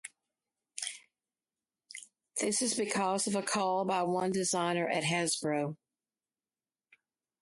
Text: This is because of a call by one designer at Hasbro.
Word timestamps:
This 2.39 2.63
is 2.63 2.73
because 2.73 3.27
of 3.27 3.35
a 3.35 3.43
call 3.43 3.85
by 3.85 4.01
one 4.01 4.31
designer 4.31 4.87
at 4.89 5.03
Hasbro. 5.03 5.77